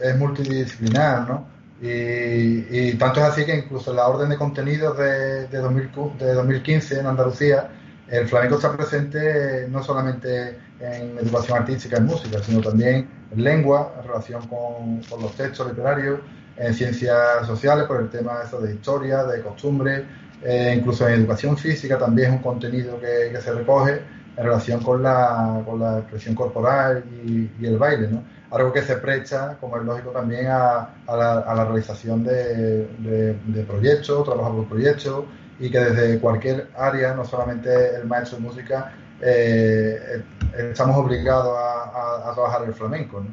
[0.00, 1.52] es multidisciplinar, ¿no?
[1.84, 6.32] Y, tanto es así que incluso en la orden de contenidos de, de, 2000 de
[6.34, 7.70] 2015 en Andalucía,
[8.08, 13.94] el flamenco está presente no solamente en educación artística, en música, sino también en lengua,
[13.98, 16.20] en relación con, con los textos literarios,
[16.56, 20.04] en ciencias sociales, por el tema eso de historia, de costumbre,
[20.44, 24.00] eh, incluso en educación física también es un contenido que, se recoge
[24.36, 28.22] en relación con la, con la expresión corporal y, el baile, ¿no?
[28.50, 33.64] Algo que se presta, como es lógico, también a, a, la, a la, realización de,
[33.66, 35.24] proyectos, trabajo por proyectos,
[35.58, 40.22] y que desde cualquier área, no solamente el maestro de música, eh,
[40.70, 43.24] estamos obligados a, trabajar el flamenco.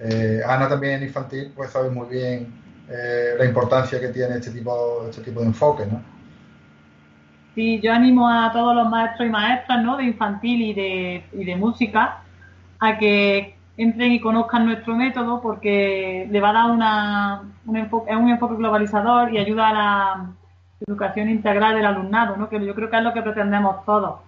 [0.00, 2.52] Eh, Ana también infantil pues sabe muy bien
[2.88, 5.86] eh, la importancia que tiene este tipo, este tipo de enfoque.
[5.86, 6.17] ¿no?
[7.58, 12.22] Yo animo a todos los maestros y maestras de infantil y de, música
[12.78, 18.14] a que entren y conozcan nuestro método porque le va a dar un enfoque,
[18.56, 20.30] globalizador y ayuda a la
[20.86, 24.20] educación integral del alumnado, que yo creo que es lo que pretendemos todos.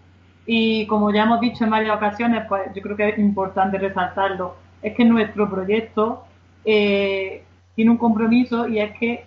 [0.45, 4.57] Y como ya hemos dicho en varias ocasiones, pues yo creo que es importante resaltarlo,
[4.83, 6.25] es que nuestro proyecto
[6.65, 7.45] eh,
[7.77, 9.25] tiene un compromiso y es que,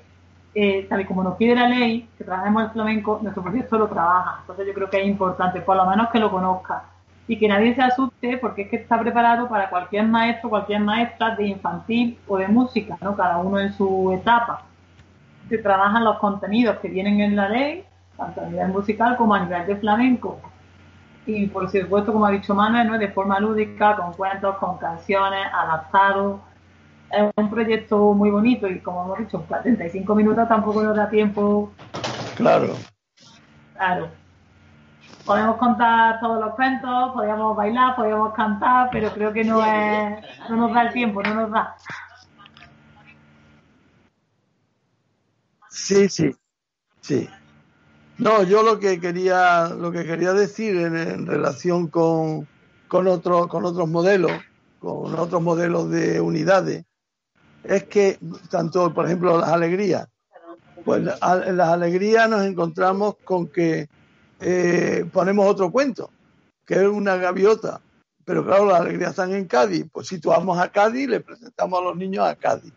[0.56, 3.88] eh, tal y como nos pide la ley, que trabajemos el flamenco, nuestro proyecto lo
[3.88, 4.38] trabaja.
[4.42, 6.84] Entonces yo creo que es importante, por lo menos que lo conozca
[7.28, 11.36] y que nadie se asuste porque es que está preparado para cualquier maestro, cualquier maestra
[11.36, 13.16] de infantil o de música, ¿no?
[13.16, 14.63] Cada uno en su etapa
[15.50, 17.86] se trabajan los contenidos que vienen en la ley,
[18.18, 20.39] tanto a nivel musical como a nivel de flamenco.
[21.26, 22.98] Y por supuesto, como ha dicho Manuel, ¿no?
[22.98, 26.42] de forma lúdica, con cuentos, con canciones, adaptados.
[27.13, 31.71] Es un proyecto muy bonito y como hemos dicho, 45 minutos tampoco nos da tiempo.
[32.36, 32.76] Claro.
[33.76, 34.10] Claro.
[35.23, 40.56] Podemos contar todos los cuentos, podríamos bailar, podríamos cantar, pero creo que no es, no
[40.56, 41.76] nos da el tiempo, no nos da.
[45.69, 46.36] Sí, sí,
[47.02, 47.30] sí.
[48.17, 52.47] No, yo lo que quería, lo que quería decir en, en relación con,
[52.88, 54.32] con, otro, con otros modelos,
[54.80, 56.86] con otros modelos de unidades,
[57.63, 58.17] es que
[58.49, 60.08] tanto, por ejemplo, las alegrías,
[60.84, 63.88] pues en las alegrías nos encontramos con que
[64.39, 66.10] eh, ponemos otro cuento,
[66.65, 67.82] que es una gaviota,
[68.26, 71.84] pero claro, las alegrías están en Cádiz, pues situamos a Cádiz y le presentamos a
[71.84, 72.73] los niños a Cádiz.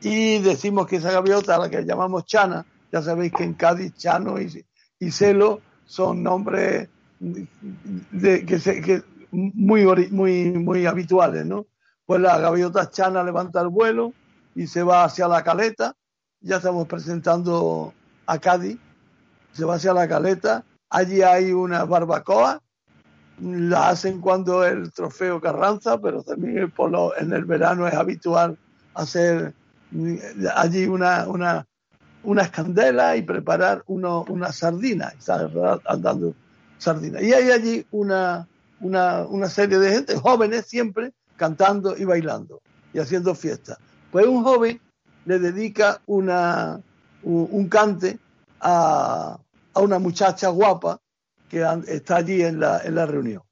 [0.00, 3.94] Y decimos que esa gaviota, a la que llamamos Chana, ya sabéis que en Cádiz
[3.94, 4.64] Chano y,
[5.10, 6.88] Celo son nombres
[7.20, 11.66] de, que, se, que muy, muy, muy habituales, ¿no?
[12.08, 14.14] Pues la gaviota Chana levanta el vuelo
[14.54, 15.94] y se va hacia la caleta,
[16.40, 17.92] ya estamos presentando
[18.24, 18.78] a Cádiz,
[19.52, 22.62] se va hacia la caleta, allí hay una barbacoa,
[23.42, 28.56] la hacen cuando el trofeo Carranza, pero también por lo, en el verano es habitual
[28.94, 29.52] hacer
[30.56, 31.66] allí una, una,
[32.22, 35.12] unas candelas y preparar uno, una sardina,
[35.84, 36.34] andando
[36.78, 37.20] sardina.
[37.20, 38.48] Y hay allí una,
[38.80, 42.60] una, una serie de gente, jóvenes siempre, cantando y bailando
[42.92, 43.78] y haciendo fiesta.
[44.10, 44.78] Pues un joven
[45.24, 46.30] le dedica un,
[47.22, 48.18] un cante
[48.60, 49.38] a,
[49.72, 51.00] a, una muchacha guapa
[51.48, 53.42] que está allí en la, en la reunión.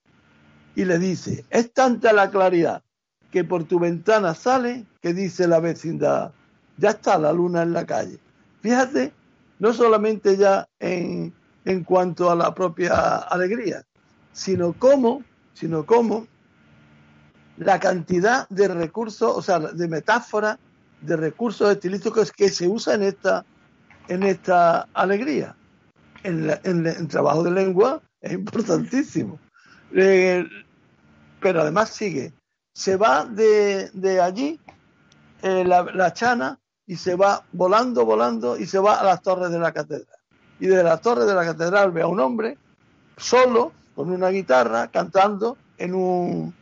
[0.74, 2.82] Y le dice, es tanta la claridad
[3.30, 6.32] que por tu ventana sale que dice la vecindad,
[6.76, 8.18] ya está la luna en la calle.
[8.60, 9.12] Fíjate,
[9.58, 11.32] no solamente ya en,
[11.64, 13.84] en cuanto a la propia alegría,
[14.32, 15.22] sino cómo,
[15.54, 16.26] sino cómo
[17.56, 20.58] la cantidad de recursos, o sea, de metáforas,
[21.00, 23.44] de recursos estilísticos que se usa en esta,
[24.08, 25.56] en esta alegría.
[26.22, 29.38] En, el trabajo de lengua es importantísimo.
[29.92, 30.44] Eh,
[31.40, 32.32] pero además sigue,
[32.72, 34.58] se va de, de allí
[35.42, 39.58] eh, la, chana y se va volando, volando y se va a las torres de
[39.58, 40.18] la catedral.
[40.58, 42.58] Y desde las torres de la catedral ve a un hombre
[43.16, 46.54] solo, con una guitarra, cantando en un,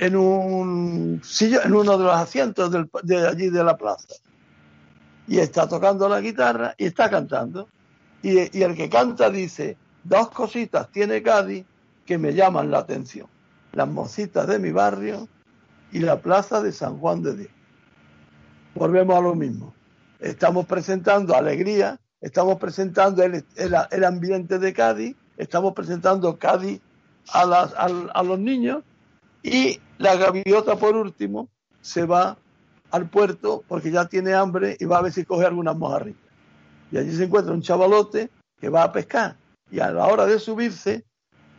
[0.00, 2.72] en un en uno de los asientos
[3.02, 4.14] de allí de la plaza.
[5.28, 7.68] Y está tocando la guitarra y está cantando.
[8.22, 11.66] Y, el que canta dice, dos cositas tiene Cádiz
[12.06, 13.26] que me llaman la atención.
[13.72, 15.28] Las mocitas de mi barrio
[15.92, 17.50] y la plaza de San Juan de Dios
[18.74, 19.74] volvemos a lo mismo.
[20.18, 26.80] Estamos presentando alegría, estamos presentando el, el, el ambiente de Cádiz, estamos presentando Cádiz
[27.32, 28.82] a, las, a, a, los niños
[29.42, 31.48] y la gaviota por último
[31.80, 32.36] se va
[32.90, 36.30] al puerto porque ya tiene hambre y va a ver si coge algunas mojarritas.
[36.90, 38.30] Y allí se encuentra un chavalote
[38.60, 39.36] que va a pescar
[39.70, 41.04] y a la hora de subirse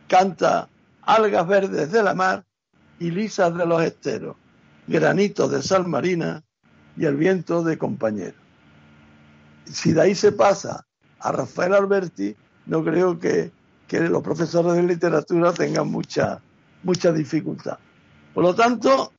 [0.08, 0.68] canta
[1.02, 2.44] algas verdes de la mar
[2.98, 4.36] y lisas de los esteros,
[4.86, 6.42] granitos de sal marina
[6.96, 8.36] y el viento de compañero.
[9.64, 10.84] Si de ahí se pasa
[11.18, 13.50] a Rafael Alberti, no creo que,
[13.88, 16.40] que los profesores de literatura tengan mucha,
[16.82, 17.78] mucha dificultad.
[18.34, 19.12] Por lo tanto,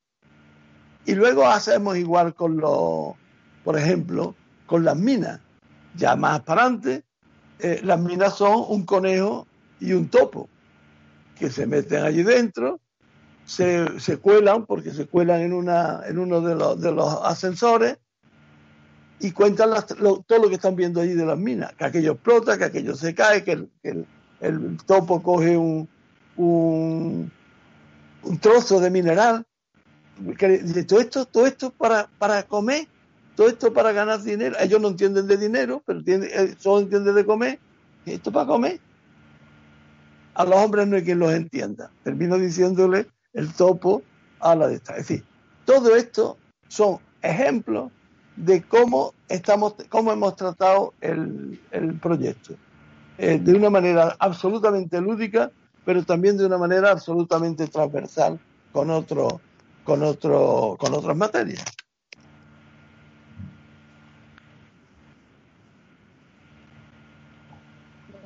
[1.05, 3.13] y luego hacemos igual con los,
[3.63, 4.35] por ejemplo,
[4.65, 5.39] con las minas.
[5.95, 7.03] Ya más para adelante,
[7.59, 9.47] eh, las minas son un conejo
[9.79, 10.49] y un topo
[11.37, 12.79] que se meten allí dentro,
[13.45, 17.97] se, se cuelan, porque se cuelan en, una, en uno de los, de los ascensores,
[19.19, 19.69] y cuentan
[20.27, 23.15] todo lo que están viendo allí de las minas, que aquello explota, que aquello se
[23.15, 24.05] cae, que el, el,
[24.41, 25.87] el topo coge un,
[28.23, 29.45] un, trozo de mineral.
[30.87, 32.87] Todo esto, todo esto para, para comer,
[33.35, 34.55] todo esto para ganar dinero.
[34.59, 37.59] Ellos no entienden de dinero, pero entienden, eh, solo entienden de comer.
[38.05, 38.79] Esto para comer.
[40.35, 41.91] A los hombres no hay quien los entienda.
[42.03, 44.03] Termino diciéndole el topo
[44.39, 44.93] a la de esta.
[44.97, 45.23] Es decir,
[45.65, 47.91] todo esto son ejemplos
[48.35, 52.55] de cómo, estamos, cómo hemos tratado el, el proyecto.
[53.17, 55.51] Eh, de una manera absolutamente lúdica,
[55.85, 58.39] pero también de una manera absolutamente transversal
[58.71, 59.41] con, otro,
[59.83, 61.63] con, otro, con otras materias.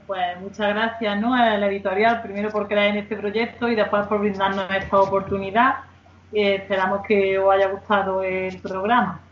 [0.08, 1.34] Pues muchas gracias ¿no?
[1.34, 5.80] a la editorial, primero por creer en este proyecto y después por brindarnos esta oportunidad.
[6.32, 9.27] Eh, esperamos que os haya gustado el programa.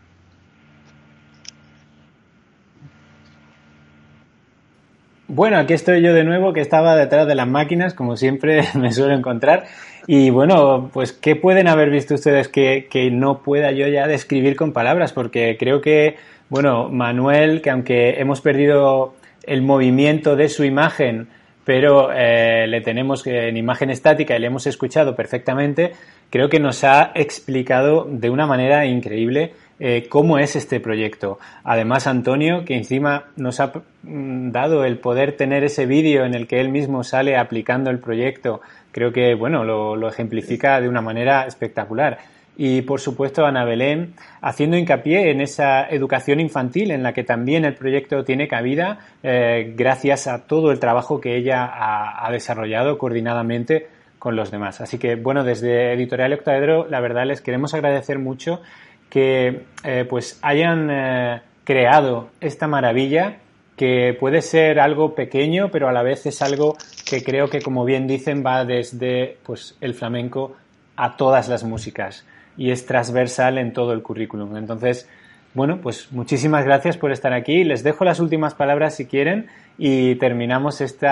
[5.28, 8.92] Bueno, aquí estoy yo de nuevo, que estaba detrás de las máquinas, como siempre me
[8.92, 9.64] suelo encontrar.
[10.06, 14.72] Y bueno, pues, ¿qué pueden haber visto ustedes que, no pueda yo ya describir con
[14.72, 15.12] palabras?
[15.12, 16.14] Porque creo que,
[16.48, 21.26] bueno, Manuel, que aunque hemos perdido el movimiento de su imagen,
[21.64, 25.90] pero eh, le tenemos en imagen estática y le hemos escuchado perfectamente,
[26.30, 31.38] creo que nos ha explicado de una manera increíble eh, cómo es este proyecto.
[31.64, 33.72] Además, Antonio, que encima nos ha
[34.02, 37.98] mm, dado el poder tener ese vídeo en el que él mismo sale aplicando el
[37.98, 38.60] proyecto,
[38.90, 42.18] creo que, bueno, lo, lo ejemplifica de una manera espectacular.
[42.58, 47.66] Y, por supuesto, Ana Belén, haciendo hincapié en esa educación infantil en la que también
[47.66, 52.96] el proyecto tiene cabida, eh, gracias a todo el trabajo que ella ha, ha desarrollado
[52.96, 54.80] coordinadamente con los demás.
[54.80, 58.62] Así que, bueno, desde Editorial Octaedro, la verdad les queremos agradecer mucho
[59.08, 63.38] que eh, pues hayan eh, creado esta maravilla
[63.76, 67.84] que puede ser algo pequeño, pero a la vez es algo que creo que, como
[67.84, 70.56] bien dicen, va desde pues, el flamenco
[70.96, 72.24] a todas las músicas
[72.56, 74.56] y es transversal en todo el currículum.
[74.56, 75.08] Entonces,
[75.52, 77.64] bueno, pues muchísimas gracias por estar aquí.
[77.64, 79.48] Les dejo las últimas palabras si quieren
[79.78, 81.06] y terminamos este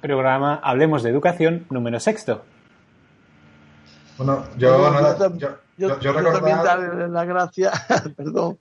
[0.00, 2.44] programa Hablemos de Educación número sexto.
[4.16, 7.72] Bueno, yo, yo, Yo, también darle las gracias,
[8.16, 8.58] perdón.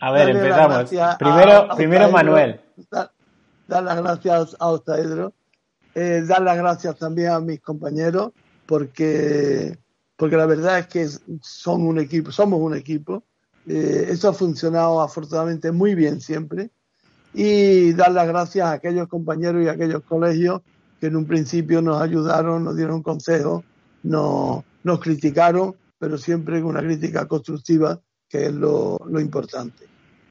[0.00, 0.92] A ver, darle empezamos.
[0.92, 2.60] a- Primero, a primero Octaedro, Manuel.
[2.90, 3.12] da-
[3.68, 5.32] Dar las gracias a Octaedro,
[5.94, 8.30] eh, dar las gracias también a mis compañeros,
[8.66, 9.76] porque,
[10.16, 11.08] porque la verdad es que
[11.42, 13.24] son un equipo, somos un equipo.
[13.66, 16.70] Eh, eso ha funcionado afortunadamente muy bien siempre.
[17.34, 20.62] Y dar las gracias a aquellos compañeros y a aquellos colegios
[21.00, 23.64] que en un principio nos ayudaron, nos dieron consejos,
[24.04, 29.86] nos, nos criticaron, pero siempre con una crítica constructiva, que es lo, importante.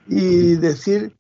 [0.08, 1.16] Y decir,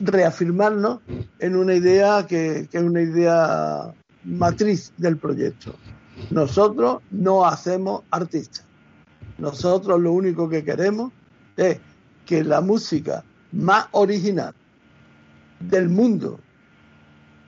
[0.00, 1.00] reafirmarnos
[1.38, 5.74] en una idea que es una idea matriz del proyecto.
[6.30, 8.64] Nosotros no hacemos artistas.
[9.38, 11.12] Nosotros lo único que queremos
[11.56, 11.78] es
[12.24, 13.22] que la música
[13.52, 14.54] más original
[15.60, 16.40] del mundo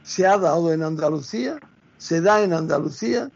[0.02, 1.58] se ha dado en Andalucía,
[1.96, 3.30] se da en Andalucía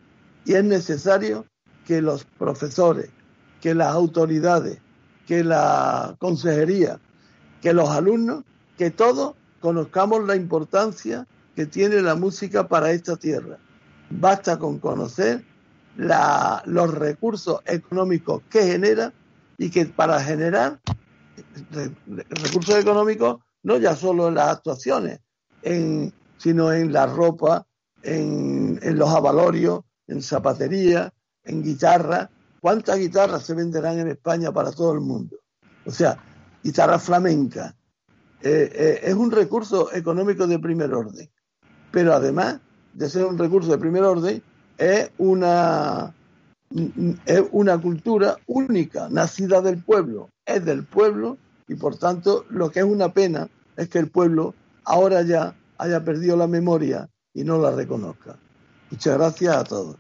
[0.45, 1.47] y es necesario
[1.93, 3.11] que los profesores,
[3.61, 4.79] que las autoridades,
[5.27, 6.99] que la consejería,
[7.61, 8.45] que los alumnos,
[8.79, 13.59] que todos conozcamos la importancia que tiene la música para esta tierra.
[14.09, 15.45] Basta con conocer
[15.97, 19.13] los recursos económicos que genera
[19.59, 20.81] y que para generar
[21.73, 25.21] re, recursos económicos no ya solo en las actuaciones,
[26.39, 27.67] sino en la ropa,
[28.03, 31.13] en, en los avalorios, en zapatería,
[31.45, 32.31] en guitarra.
[32.61, 35.37] ¿Cuántas guitarras se venderán en España para todo el mundo?
[35.85, 36.17] O sea,
[36.63, 37.75] guitarra flamenca.
[38.41, 41.31] Eh, eh, es un recurso económico de primer orden,
[41.91, 42.59] pero además
[42.93, 44.43] de ser un recurso de primer orden,
[44.79, 46.13] es una,
[47.25, 51.39] es una cultura única, nacida del pueblo, es del pueblo
[51.69, 56.05] y por tanto lo que es una pena es que el pueblo ahora ya haya
[56.05, 58.37] perdido la memoria y no la reconozca.
[58.91, 59.97] Muchas gracias a todos.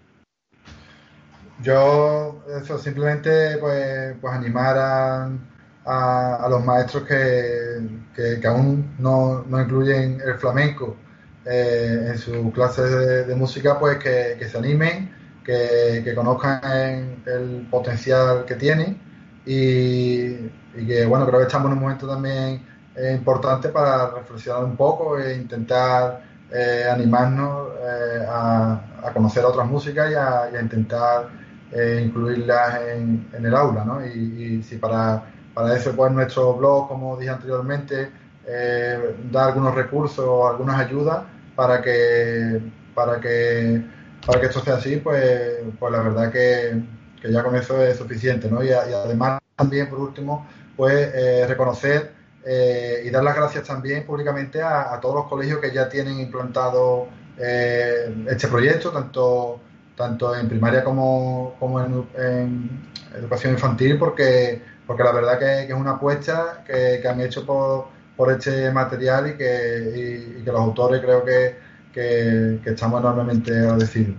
[1.62, 10.20] Yo, eso, simplemente pues, pues animar a, los maestros que, que, aún no, no, incluyen
[10.24, 10.96] el flamenco
[11.44, 15.12] eh, en sus clases de, música, pues que, que se animen,
[15.44, 19.00] que, conozcan el potencial que tienen
[19.46, 20.48] y,
[20.86, 22.64] que, bueno, creo que estamos en un momento también
[22.96, 27.68] eh, importante para reflexionar un poco e intentar eh, animarnos
[28.28, 31.28] a, a, conocer otras músicas y a, intentar
[32.02, 34.04] incluirlas en, en, el aula, ¿no?
[34.04, 38.10] Y, y si para para eso, pues, nuestro blog, como dije anteriormente,
[38.46, 42.60] eh, da algunos recursos o algunas ayudas para que,
[42.94, 43.82] para que,
[44.26, 46.82] para que esto sea así, pues, pues la verdad que,
[47.30, 48.64] ya con eso es suficiente, ¿no?
[48.64, 50.46] Y, además también, por último,
[50.76, 52.12] pues eh, reconocer
[52.44, 57.08] eh, y dar las gracias también públicamente a, todos los colegios que ya tienen implantado
[57.36, 59.60] este proyecto, tanto
[59.96, 62.80] tanto en primaria como, como en, en
[63.14, 68.30] educación infantil, porque porque la verdad que, es una apuesta que, han hecho por, por
[68.30, 71.56] este material y que, y, que los autores creo que,
[71.92, 74.16] que, estamos enormemente agradecidos.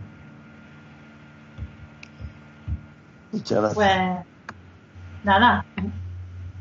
[3.31, 3.75] Muchas gracias.
[3.75, 4.25] Pues
[5.23, 5.65] nada,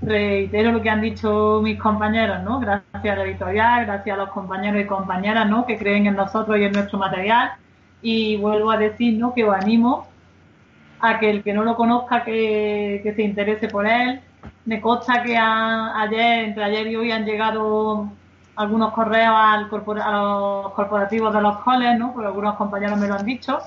[0.01, 2.61] reitero lo que han dicho mis compañeros, ¿no?
[2.61, 5.67] Gracias a la editorial, gracias a los compañeros y compañeras, ¿no?
[5.67, 7.53] Que creen en nosotros y en nuestro material.
[8.03, 9.33] Y vuelvo a decir, ¿no?
[9.33, 10.09] Que os animo
[11.01, 14.21] a que el que no lo conozca que, se interese por él.
[14.65, 18.09] Me consta que ayer, entre ayer y hoy han llegado
[18.57, 22.13] algunos correos al a los corporativos de los coles, ¿no?
[22.13, 23.59] Porque algunos compañeros me lo han dicho.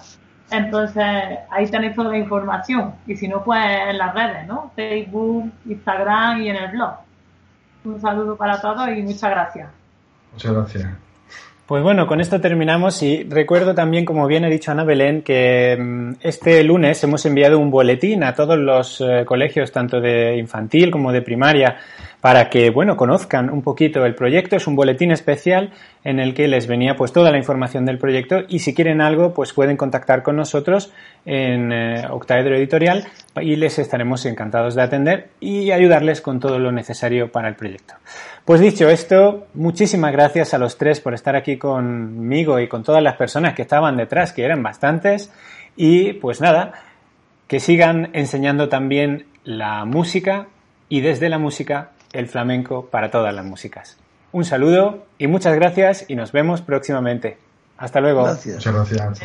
[0.52, 1.04] Entonces,
[1.50, 2.94] ahí tenéis toda la información.
[3.08, 4.72] Y si no, pues en las redes, ¿no?
[4.76, 6.96] Facebook, Instagram y en el blog.
[7.84, 9.70] Un saludo para todos y muchas gracias.
[10.32, 11.05] Muchas gracias.
[11.66, 15.76] Pues bueno, con esto terminamos y recuerdo también, como bien ha dicho Ana Belén, que
[15.76, 20.92] mm, este lunes hemos enviado un boletín a todos los eh, colegios, tanto de infantil
[20.92, 21.80] como de primaria,
[22.26, 24.56] para que, bueno, conozcan un poquito el proyecto.
[24.56, 25.74] Es un boletín especial
[26.04, 29.32] en el que les venía pues toda la información del proyecto y si quieren algo,
[29.36, 30.92] pues pueden contactar con nosotros
[31.24, 33.06] en eh, Octaedro Editorial
[33.40, 37.94] y les estaremos encantados de atender y ayudarles con todo lo necesario para el proyecto.
[38.44, 43.04] Pues dicho esto, muchísimas gracias a los tres por estar aquí conmigo y con todas
[43.04, 45.32] las personas que estaban detrás, que eran bastantes.
[45.76, 46.74] Y pues nada,
[47.48, 50.48] que sigan enseñando también la música
[50.90, 53.98] y desde la música el flamenco para todas las músicas.
[54.32, 57.38] Un saludo y muchas gracias y nos vemos próximamente.
[57.78, 58.28] Hasta luego.
[58.28, 59.22] Muchas gracias.